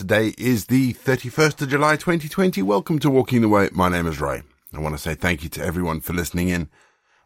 [0.00, 2.62] Today is the 31st of July 2020.
[2.62, 3.68] Welcome to Walking the Way.
[3.70, 4.40] My name is Ray.
[4.72, 6.70] I want to say thank you to everyone for listening in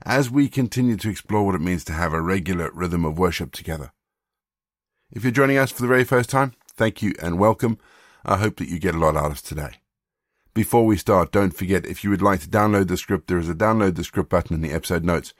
[0.04, 3.52] as we continue to explore what it means to have a regular rhythm of worship
[3.52, 3.92] together.
[5.12, 7.78] If you're joining us for the very first time, thank you and welcome.
[8.24, 9.78] I hope that you get a lot out of today.
[10.52, 13.48] Before we start, don't forget if you would like to download the script, there is
[13.48, 15.32] a download the script button in the episode notes.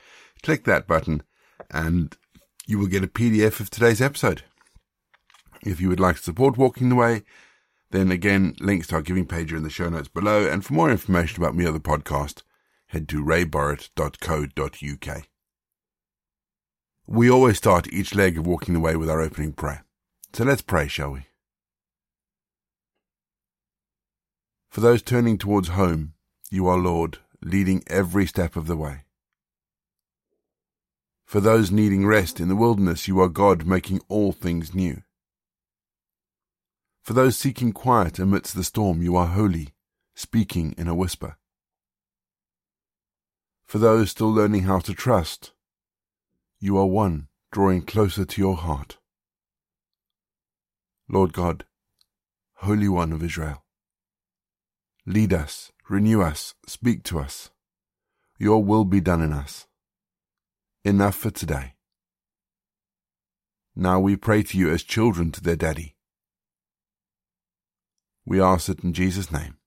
[0.45, 1.25] Click that button
[1.73, 2.17] and
[2.65, 4.45] you will get a PDF of today's episode.
[5.65, 7.23] If you would like to support Walking the Way,
[7.91, 10.47] then again, links to our giving page are in the show notes below.
[10.47, 12.43] And for more information about me or the podcast,
[12.89, 15.23] head to rayborrett.co.uk.
[17.07, 19.85] We always start each leg of Walking the Way with our opening prayer.
[20.35, 21.27] So let's pray, shall we?
[24.69, 26.15] For those turning towards home,
[26.51, 29.05] you are Lord, leading every step of the way.
[31.25, 35.04] For those needing rest in the wilderness, you are God, making all things new.
[37.05, 39.75] For those seeking quiet amidst the storm, you are holy,
[40.15, 41.37] speaking in a whisper.
[43.67, 45.53] For those still learning how to trust,
[46.59, 48.97] you are one, drawing closer to your heart.
[51.07, 51.67] Lord God,
[52.55, 53.63] Holy One of Israel,
[55.05, 57.51] lead us, renew us, speak to us.
[58.39, 59.67] Your will be done in us.
[60.85, 61.75] Enough for today.
[63.77, 65.94] Now we pray to you as children to their daddy.
[68.27, 69.59] We ask it in Jesus' name.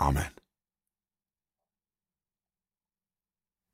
[0.00, 0.30] Amen.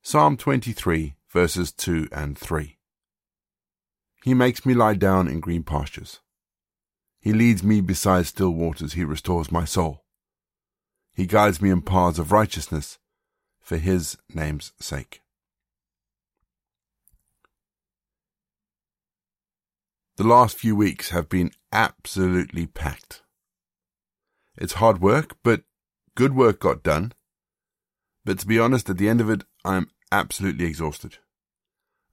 [0.02, 2.78] Psalm 23, verses 2 and 3.
[4.24, 6.20] He makes me lie down in green pastures.
[7.20, 8.94] He leads me beside still waters.
[8.94, 10.04] He restores my soul.
[11.14, 12.98] He guides me in paths of righteousness
[13.60, 15.20] for his name's sake.
[20.16, 23.21] The last few weeks have been absolutely packed.
[24.56, 25.62] It's hard work, but
[26.14, 27.12] good work got done.
[28.24, 31.18] But to be honest, at the end of it, I'm absolutely exhausted.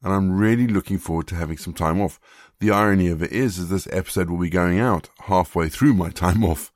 [0.01, 2.19] And I'm really looking forward to having some time off.
[2.59, 6.09] The irony of it is, is this episode will be going out halfway through my
[6.23, 6.71] time off.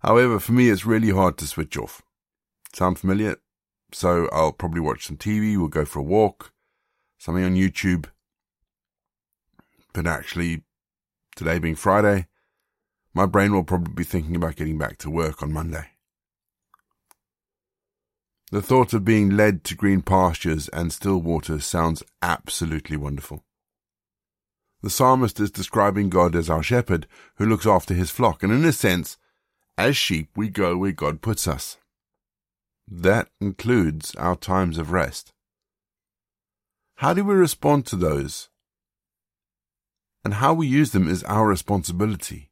[0.00, 2.02] However, for me, it's really hard to switch off.
[2.72, 3.36] Sound familiar?
[3.92, 6.52] So I'll probably watch some TV, we'll go for a walk,
[7.18, 8.06] something on YouTube.
[9.92, 10.62] But actually,
[11.34, 12.28] today being Friday,
[13.14, 15.88] my brain will probably be thinking about getting back to work on Monday.
[18.52, 23.44] The thought of being led to green pastures and still waters sounds absolutely wonderful.
[24.82, 27.06] The psalmist is describing God as our shepherd
[27.36, 29.18] who looks after his flock, and in a sense,
[29.76, 31.76] as sheep we go where God puts us.
[32.88, 35.32] That includes our times of rest.
[36.96, 38.48] How do we respond to those?
[40.24, 42.49] And how we use them is our responsibility.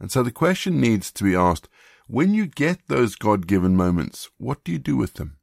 [0.00, 1.68] And so the question needs to be asked
[2.06, 5.36] when you get those God given moments, what do you do with them?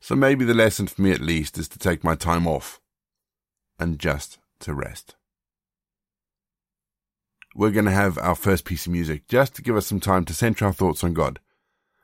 [0.00, 2.80] So maybe the lesson for me at least is to take my time off
[3.78, 5.16] and just to rest.
[7.54, 10.24] We're going to have our first piece of music just to give us some time
[10.24, 11.38] to center our thoughts on God.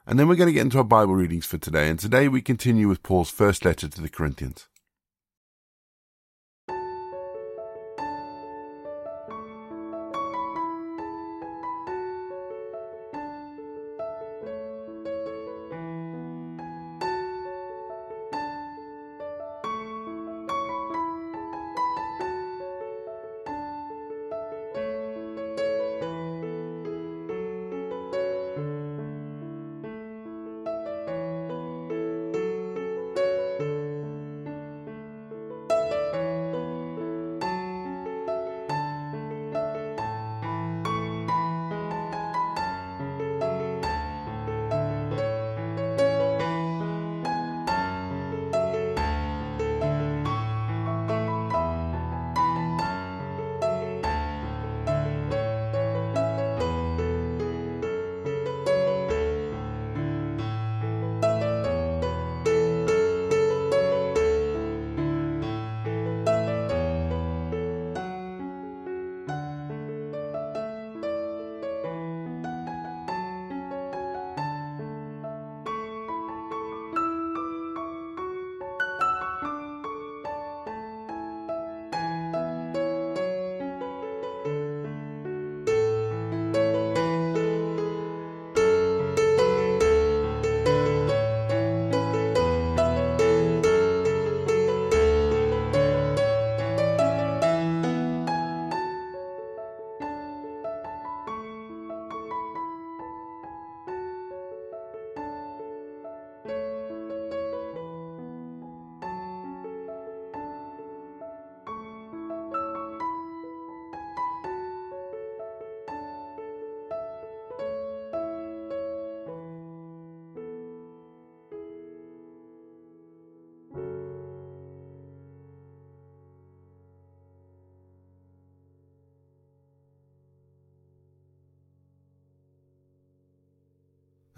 [0.07, 1.89] And then we're going to get into our Bible readings for today.
[1.89, 4.69] And today we continue with Paul's first letter to the Corinthians.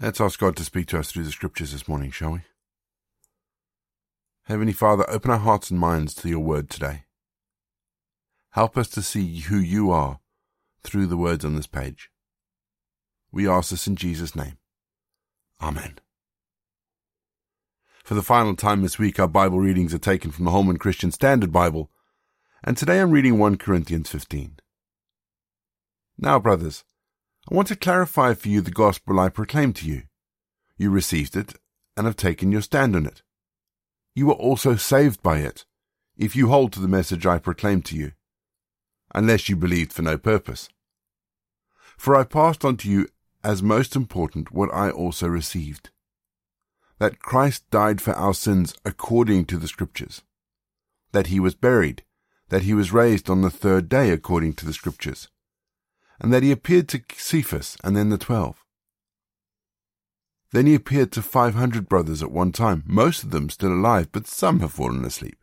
[0.01, 2.39] Let's ask God to speak to us through the scriptures this morning, shall we?
[4.45, 7.03] Heavenly Father, open our hearts and minds to your word today.
[8.53, 10.19] Help us to see who you are
[10.81, 12.09] through the words on this page.
[13.31, 14.57] We ask this in Jesus' name.
[15.61, 15.99] Amen.
[18.03, 21.11] For the final time this week, our Bible readings are taken from the Holman Christian
[21.11, 21.91] Standard Bible,
[22.63, 24.57] and today I'm reading 1 Corinthians 15.
[26.17, 26.85] Now, brothers,
[27.49, 30.03] I want to clarify for you the gospel I proclaimed to you.
[30.77, 31.55] You received it
[31.97, 33.23] and have taken your stand on it.
[34.13, 35.65] You were also saved by it,
[36.17, 38.11] if you hold to the message I proclaimed to you,
[39.15, 40.69] unless you believed for no purpose.
[41.97, 43.07] For I passed on to you
[43.43, 45.89] as most important what I also received
[46.99, 50.21] that Christ died for our sins according to the Scriptures,
[51.13, 52.03] that he was buried,
[52.49, 55.27] that he was raised on the third day according to the Scriptures
[56.21, 58.63] and that he appeared to Cephas and then the twelve.
[60.51, 64.09] Then he appeared to five hundred brothers at one time, most of them still alive,
[64.11, 65.39] but some have fallen asleep.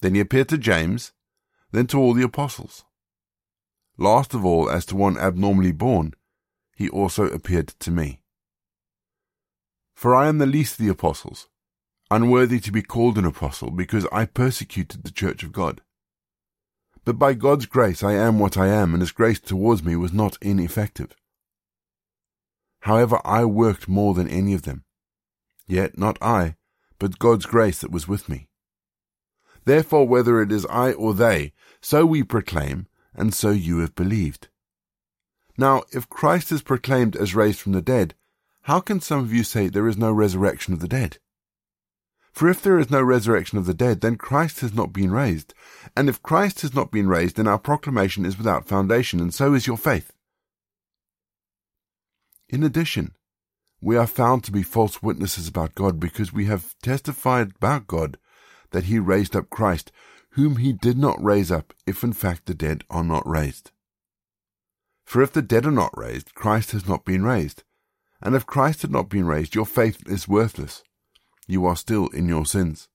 [0.00, 1.12] Then he appeared to James,
[1.70, 2.84] then to all the apostles.
[3.98, 6.14] Last of all, as to one abnormally born,
[6.74, 8.22] he also appeared to me.
[9.94, 11.48] For I am the least of the apostles,
[12.10, 15.82] unworthy to be called an apostle, because I persecuted the church of God.
[17.04, 20.12] But by God's grace I am what I am, and his grace towards me was
[20.12, 21.16] not ineffective.
[22.80, 24.84] However, I worked more than any of them.
[25.66, 26.56] Yet not I,
[26.98, 28.48] but God's grace that was with me.
[29.64, 34.48] Therefore, whether it is I or they, so we proclaim, and so you have believed.
[35.56, 38.14] Now, if Christ is proclaimed as raised from the dead,
[38.62, 41.18] how can some of you say there is no resurrection of the dead?
[42.32, 45.52] For if there is no resurrection of the dead, then Christ has not been raised.
[45.94, 49.52] And if Christ has not been raised, then our proclamation is without foundation, and so
[49.52, 50.12] is your faith.
[52.48, 53.14] In addition,
[53.82, 58.16] we are found to be false witnesses about God because we have testified about God
[58.70, 59.92] that he raised up Christ,
[60.30, 63.72] whom he did not raise up, if in fact the dead are not raised.
[65.04, 67.62] For if the dead are not raised, Christ has not been raised.
[68.22, 70.82] And if Christ had not been raised, your faith is worthless
[71.52, 72.88] you are still in your sins.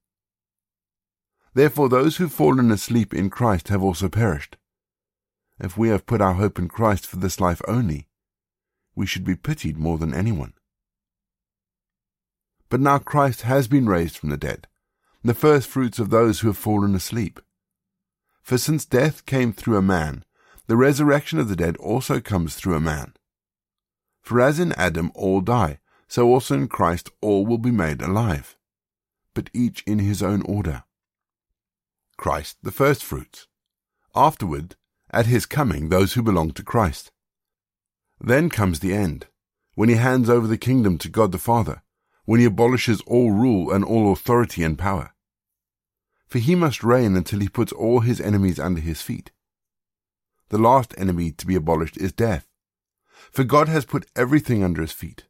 [1.54, 4.58] Therefore, those who've fallen asleep in Christ have also perished.
[5.60, 8.08] If we have put our hope in Christ for this life only,
[8.96, 10.54] we should be pitied more than anyone.
[12.70, 14.68] But now Christ has been raised from the dead,
[15.24, 17.40] the first fruits of those who have fallen asleep.
[18.44, 20.24] For since death came through a man,
[20.68, 23.14] the resurrection of the dead also comes through a man.
[24.22, 28.56] For as in Adam all die, so also in Christ all will be made alive,
[29.34, 30.84] but each in his own order.
[32.18, 33.48] Christ the firstfruits.
[34.16, 34.76] Afterward,
[35.12, 37.12] at his coming, those who belong to Christ.
[38.20, 39.28] Then comes the end,
[39.76, 41.84] when he hands over the kingdom to God the Father,
[42.26, 45.14] when he abolishes all rule and all authority and power.
[46.28, 49.32] For he must reign until he puts all his enemies under his feet.
[50.50, 52.48] The last enemy to be abolished is death.
[53.32, 55.26] For God has put everything under his feet.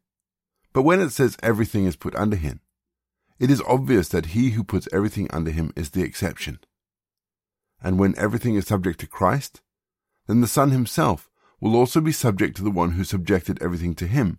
[0.78, 2.62] But when it says everything is put under him,
[3.40, 6.60] it is obvious that he who puts everything under him is the exception.
[7.82, 9.62] And when everything is subject to Christ,
[10.28, 14.06] then the Son himself will also be subject to the one who subjected everything to
[14.06, 14.38] him,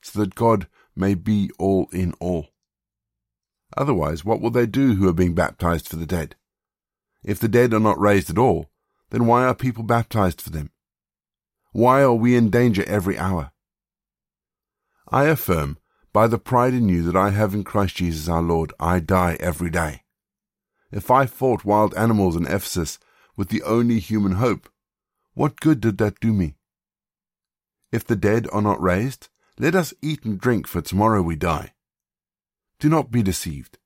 [0.00, 2.46] so that God may be all in all.
[3.76, 6.34] Otherwise, what will they do who are being baptized for the dead?
[7.22, 8.70] If the dead are not raised at all,
[9.10, 10.70] then why are people baptized for them?
[11.72, 13.50] Why are we in danger every hour?
[15.08, 15.78] I affirm,
[16.12, 19.36] by the pride in you that I have in Christ Jesus our Lord, I die
[19.40, 20.02] every day.
[20.90, 22.98] If I fought wild animals in Ephesus
[23.36, 24.68] with the only human hope,
[25.34, 26.56] what good did that do me?
[27.90, 31.74] If the dead are not raised, let us eat and drink, for tomorrow we die.
[32.78, 33.78] Do not be deceived.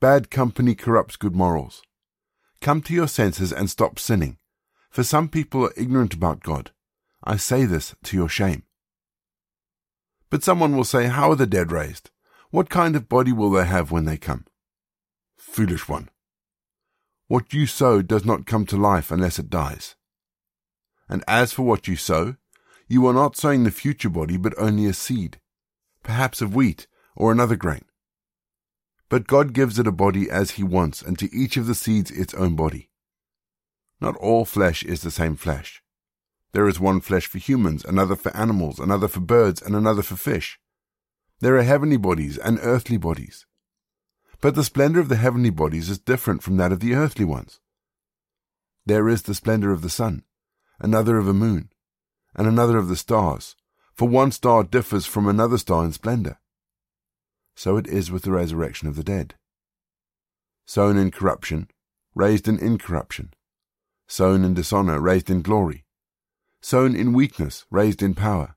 [0.00, 1.82] Bad company corrupts good morals.
[2.60, 4.38] Come to your senses and stop sinning,
[4.90, 6.70] for some people are ignorant about God.
[7.24, 8.64] I say this to your shame.
[10.30, 12.10] But someone will say, How are the dead raised?
[12.50, 14.44] What kind of body will they have when they come?
[15.36, 16.08] Foolish one.
[17.28, 19.96] What you sow does not come to life unless it dies.
[21.08, 22.36] And as for what you sow,
[22.88, 25.40] you are not sowing the future body, but only a seed,
[26.02, 27.84] perhaps of wheat or another grain.
[29.08, 32.10] But God gives it a body as He wants, and to each of the seeds
[32.10, 32.90] its own body.
[34.00, 35.82] Not all flesh is the same flesh.
[36.56, 40.16] There is one flesh for humans, another for animals, another for birds, and another for
[40.16, 40.58] fish.
[41.40, 43.44] There are heavenly bodies and earthly bodies.
[44.40, 47.60] But the splendor of the heavenly bodies is different from that of the earthly ones.
[48.86, 50.24] There is the splendor of the sun,
[50.80, 51.74] another of the moon,
[52.34, 53.54] and another of the stars,
[53.92, 56.38] for one star differs from another star in splendor.
[57.54, 59.34] So it is with the resurrection of the dead.
[60.64, 61.68] Sown in corruption,
[62.14, 63.34] raised in incorruption.
[64.06, 65.82] Sown in dishonor, raised in glory.
[66.72, 68.56] Sown in weakness, raised in power.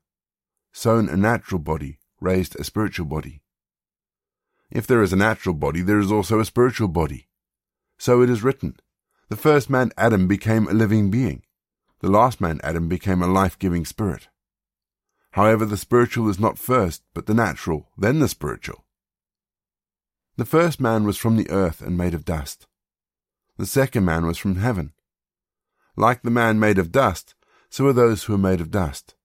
[0.74, 3.44] Sown a natural body, raised a spiritual body.
[4.72, 7.28] If there is a natural body, there is also a spiritual body.
[8.00, 8.78] So it is written,
[9.30, 11.44] the first man Adam became a living being.
[12.00, 14.28] The last man Adam became a life-giving spirit.
[15.34, 18.86] However, the spiritual is not first, but the natural, then the spiritual.
[20.36, 22.66] The first man was from the earth and made of dust.
[23.60, 24.94] The second man was from heaven.
[25.96, 27.36] Like the man made of dust,
[27.70, 29.16] so are those who are made of dust.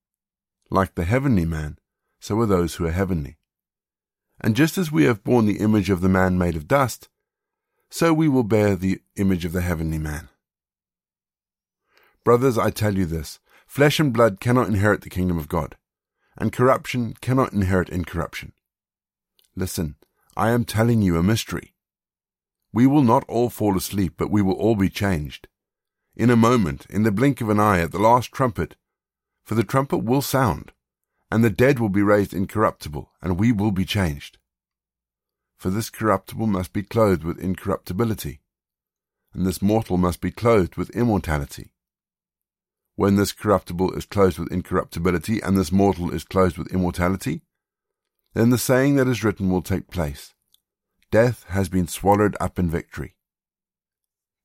[0.71, 1.79] Like the heavenly man,
[2.21, 3.39] so are those who are heavenly.
[4.41, 7.09] And just as we have borne the image of the man made of dust,
[7.91, 10.29] so we will bear the image of the heavenly man.
[12.25, 15.77] Brothers, I tell you this flesh and blood cannot inherit the kingdom of God
[16.37, 18.53] and corruption cannot inherit incorruption.
[19.57, 19.97] Listen,
[20.37, 21.75] I am telling you a mystery.
[22.73, 25.47] We will not all fall asleep, but we will all be changed.
[26.17, 28.77] In a moment, in the blink of an eye, at the last trumpet,
[29.43, 30.73] for the trumpet will sound,
[31.31, 34.39] and the dead will be raised incorruptible, and we will be changed.
[35.57, 38.41] For this corruptible must be clothed with incorruptibility,
[39.33, 41.73] and this mortal must be clothed with immortality.
[42.95, 47.43] When this corruptible is clothed with incorruptibility, and this mortal is clothed with immortality,
[48.35, 50.35] then the saying that is written will take place
[51.11, 53.17] Death has been swallowed up in victory.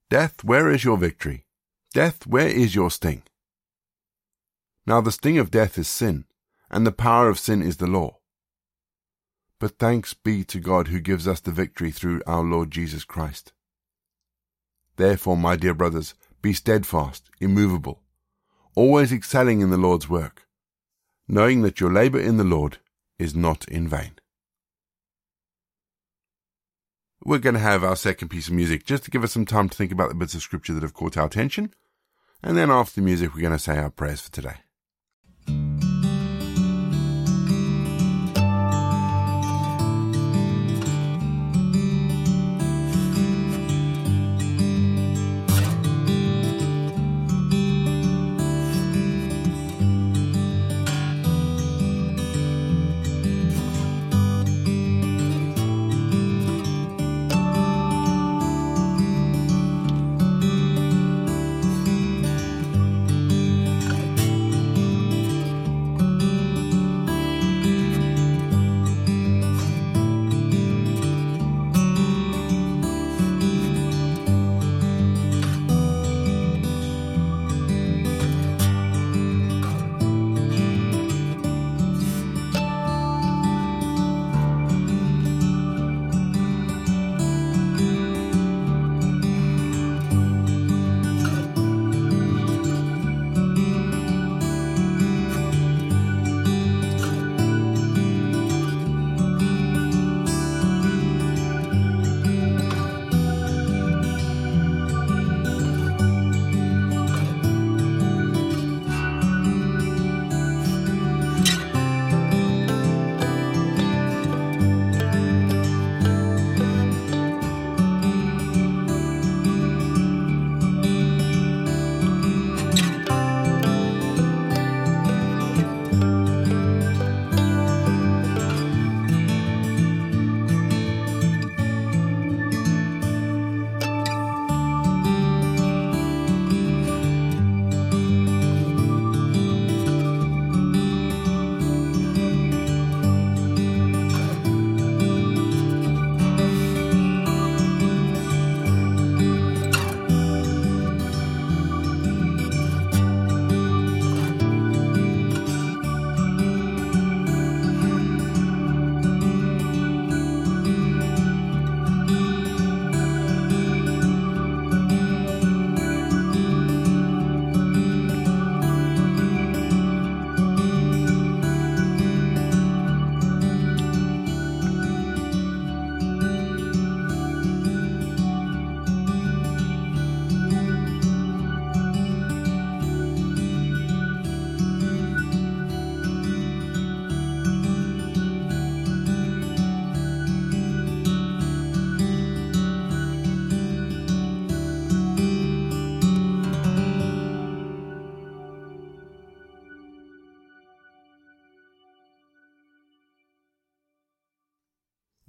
[0.10, 1.46] Death, where is your victory?
[1.94, 3.24] Death, where is your sting?
[4.86, 6.26] Now the sting of death is sin,
[6.70, 8.20] and the power of sin is the law.
[9.60, 13.54] But thanks be to God who gives us the victory through our Lord Jesus Christ.
[14.98, 18.04] Therefore, my dear brothers, be steadfast, immovable,
[18.76, 20.48] always excelling in the Lord's work,
[21.28, 22.78] knowing that your labor in the Lord
[23.18, 24.19] is not in vain.
[27.24, 29.68] We're going to have our second piece of music just to give us some time
[29.70, 31.74] to think about the bits of scripture that have caught our attention.
[32.42, 34.56] And then after the music, we're going to say our prayers for today.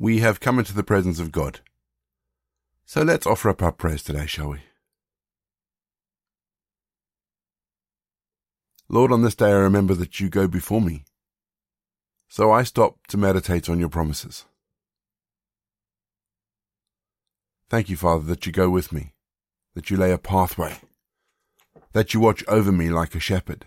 [0.00, 1.61] We have come into the presence of God.
[2.87, 4.61] So let's offer up our prayers today, shall we?
[8.88, 11.04] Lord, on this day I remember that you go before me.
[12.28, 14.47] So I stop to meditate on your promises.
[17.69, 19.12] Thank you, Father, that you go with me,
[19.75, 20.78] that you lay a pathway,
[21.92, 23.66] that you watch over me like a shepherd.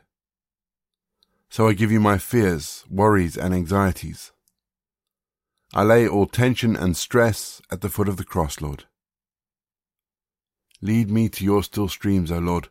[1.50, 4.33] So I give you my fears, worries, and anxieties.
[5.76, 8.84] I lay all tension and stress at the foot of the cross, Lord.
[10.82, 12.70] Lead me to your still streams, O Lord,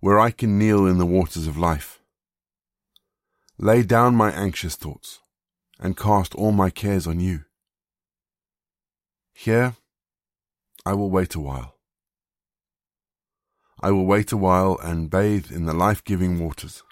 [0.00, 2.00] where I can kneel in the waters of life.
[3.58, 5.20] Lay down my anxious thoughts
[5.80, 7.44] and cast all my cares on you.
[9.32, 9.76] Here,
[10.84, 11.76] I will wait a while.
[13.80, 16.82] I will wait a while and bathe in the life-giving waters.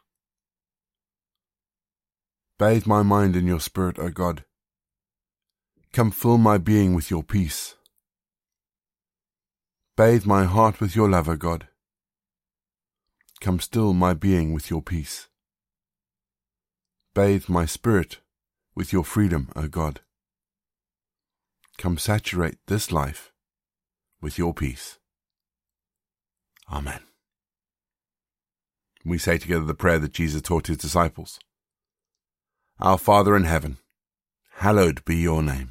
[2.59, 4.45] Bathe my mind in your spirit, O God
[5.95, 7.77] Come fill my being with your peace.
[9.97, 11.69] Bathe my heart with your love, O God.
[13.41, 15.29] Come still my being with your peace.
[17.15, 18.19] Bathe my spirit
[18.75, 20.01] with your freedom, O God.
[21.79, 23.31] Come saturate this life
[24.21, 24.99] with your peace.
[26.73, 27.03] Amen.
[29.05, 31.39] We say together the prayer that Jesus taught his disciples.
[32.81, 33.79] Our Father in heaven,
[34.57, 35.71] hallowed be your name.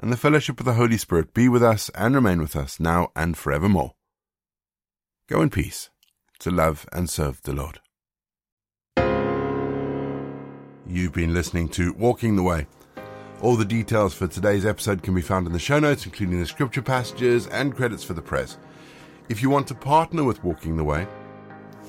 [0.00, 3.10] and the fellowship of the Holy Spirit be with us and remain with us now
[3.14, 3.94] and forevermore.
[5.28, 5.90] Go in peace
[6.40, 7.80] to love and serve the Lord.
[10.86, 12.66] You've been listening to Walking the Way.
[13.40, 16.46] All the details for today's episode can be found in the show notes, including the
[16.46, 18.58] scripture passages and credits for the press.
[19.28, 21.06] If you want to partner with Walking the Way,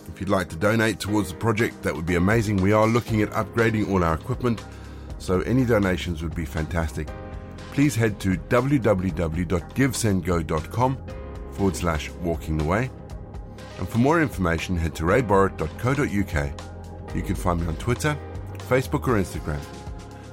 [0.07, 2.57] if you'd like to donate towards the project, that would be amazing.
[2.57, 4.63] We are looking at upgrading all our equipment,
[5.17, 7.09] so any donations would be fantastic
[7.75, 10.97] please head to www.givesendgo.com
[11.51, 12.89] forward slash walking the way.
[13.77, 17.13] And for more information, head to rayborrett.co.uk.
[17.13, 18.17] You can find me on Twitter,
[18.69, 19.59] Facebook, or Instagram.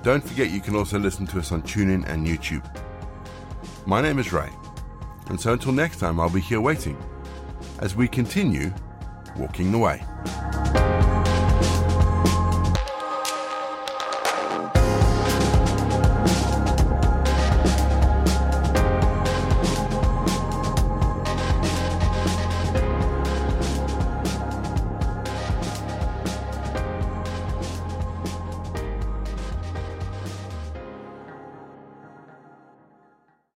[0.04, 2.64] Don't forget you can also listen to us on TuneIn and YouTube.
[3.86, 4.50] My name is Ray,
[5.26, 6.96] and so until next time, I'll be here waiting
[7.80, 8.72] as we continue
[9.36, 10.00] walking the way.